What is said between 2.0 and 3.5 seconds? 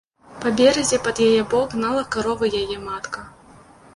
карову яе матка.